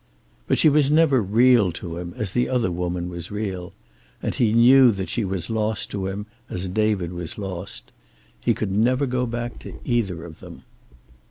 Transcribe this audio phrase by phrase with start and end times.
[0.47, 3.71] But she was never real to him, as the other woman was real.
[4.19, 7.91] And he knew that she was lost to him, as David was lost.
[8.39, 10.63] He could never go back to either of them.